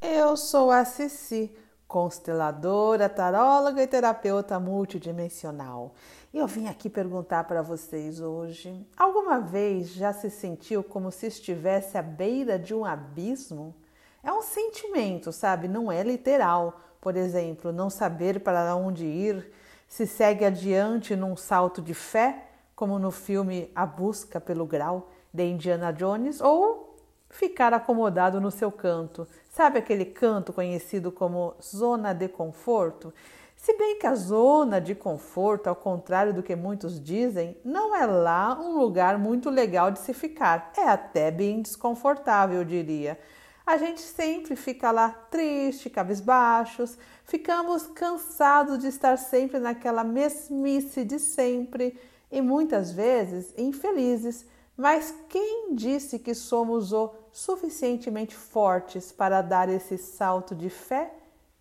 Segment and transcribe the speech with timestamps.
[0.00, 1.50] Eu sou a Cici,
[1.88, 5.94] consteladora, taróloga e terapeuta multidimensional.
[6.34, 11.26] E eu vim aqui perguntar para vocês hoje: alguma vez já se sentiu como se
[11.26, 13.74] estivesse à beira de um abismo?
[14.22, 15.66] É um sentimento, sabe?
[15.66, 16.78] Não é literal.
[17.00, 19.50] Por exemplo, não saber para onde ir,
[19.88, 25.44] se segue adiante num salto de fé, como no filme A Busca pelo Grau de
[25.44, 26.85] Indiana Jones, ou
[27.30, 29.26] ficar acomodado no seu canto.
[29.48, 33.12] Sabe aquele canto conhecido como zona de conforto?
[33.56, 38.06] Se bem que a zona de conforto, ao contrário do que muitos dizem, não é
[38.06, 40.72] lá um lugar muito legal de se ficar.
[40.76, 43.18] É até bem desconfortável, eu diria.
[43.66, 51.18] A gente sempre fica lá triste, cabisbaixos, ficamos cansados de estar sempre naquela mesmice de
[51.18, 51.98] sempre
[52.30, 54.46] e muitas vezes infelizes.
[54.76, 61.14] Mas quem disse que somos o suficientemente fortes para dar esse salto de fé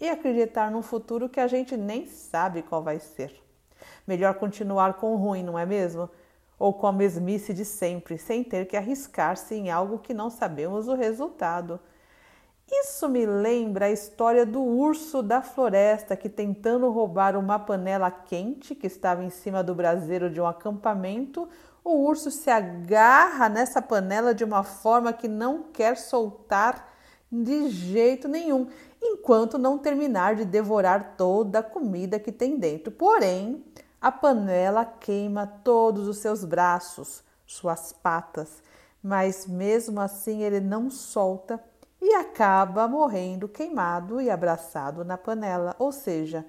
[0.00, 3.42] e acreditar num futuro que a gente nem sabe qual vai ser?
[4.06, 6.08] Melhor continuar com o ruim, não é mesmo?
[6.58, 10.88] Ou com a mesmice de sempre, sem ter que arriscar-se em algo que não sabemos
[10.88, 11.78] o resultado.
[12.70, 18.74] Isso me lembra a história do urso da floresta que, tentando roubar uma panela quente
[18.74, 21.48] que estava em cima do braseiro de um acampamento,
[21.84, 26.88] o urso se agarra nessa panela de uma forma que não quer soltar
[27.30, 28.68] de jeito nenhum,
[29.02, 32.92] enquanto não terminar de devorar toda a comida que tem dentro.
[32.92, 33.64] Porém,
[34.00, 38.62] a panela queima todos os seus braços, suas patas,
[39.02, 41.58] mas mesmo assim ele não solta
[42.02, 45.76] e acaba morrendo queimado e abraçado na panela.
[45.78, 46.44] Ou seja,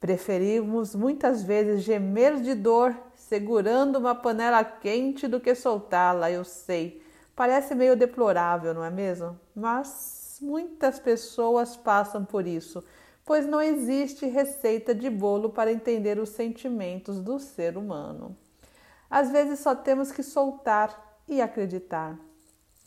[0.00, 7.02] preferimos muitas vezes gemer de dor segurando uma panela quente do que soltá-la, eu sei.
[7.36, 9.38] Parece meio deplorável, não é mesmo?
[9.54, 12.82] Mas muitas pessoas passam por isso,
[13.22, 18.34] pois não existe receita de bolo para entender os sentimentos do ser humano.
[19.10, 22.18] Às vezes só temos que soltar e acreditar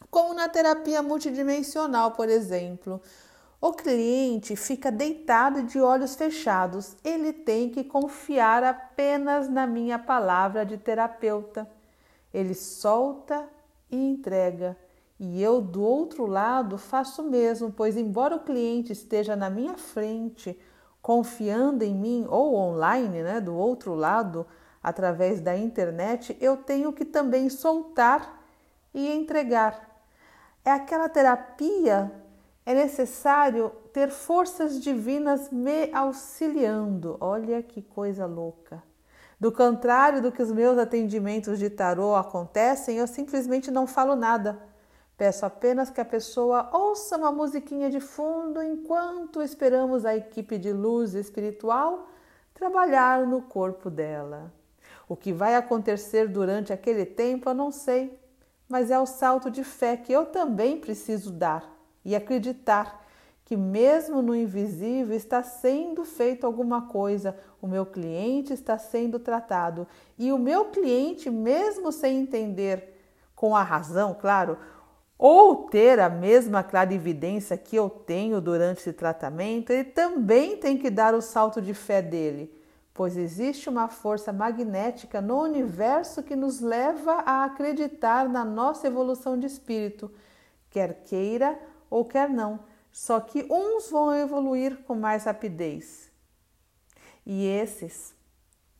[0.09, 3.02] como na terapia multidimensional, por exemplo.
[3.62, 6.96] O cliente fica deitado de olhos fechados.
[7.03, 11.70] Ele tem que confiar apenas na minha palavra de terapeuta.
[12.34, 13.47] Ele solta
[13.92, 14.78] e entrega.
[15.20, 19.78] E eu, do outro lado, faço o mesmo, pois, embora o cliente esteja na minha
[19.78, 20.58] frente,
[21.02, 24.47] confiando em mim, ou online, né, do outro lado,
[24.81, 28.41] através da internet, eu tenho que também soltar
[28.94, 29.88] e entregar
[30.64, 32.12] é aquela terapia,
[32.66, 37.18] é necessário ter forças divinas me auxiliando.
[37.20, 38.84] Olha que coisa louca.
[39.40, 44.59] Do contrário do que os meus atendimentos de tarô acontecem, eu simplesmente não falo nada.
[45.18, 50.72] Peço apenas que a pessoa ouça uma musiquinha de fundo enquanto esperamos a equipe de
[50.72, 52.09] luz espiritual
[52.53, 54.53] trabalhar no corpo dela.
[55.08, 58.20] O que vai acontecer durante aquele tempo eu não sei
[58.69, 61.75] mas é o salto de fé que eu também preciso dar
[62.06, 63.03] e acreditar
[63.44, 69.88] que, mesmo no invisível, está sendo feito alguma coisa, o meu cliente está sendo tratado
[70.19, 72.96] e o meu cliente, mesmo sem entender
[73.35, 74.56] com a razão, claro,
[75.18, 80.91] ou ter a mesma clarividência que eu tenho durante esse tratamento, ele também tem que
[80.91, 82.59] dar o salto de fé dele
[82.99, 89.39] pois existe uma força magnética no universo que nos leva a acreditar na nossa evolução
[89.39, 90.11] de espírito,
[90.69, 91.57] quer queira
[91.89, 92.59] ou quer não.
[92.91, 96.11] Só que uns vão evoluir com mais rapidez.
[97.25, 98.13] E esses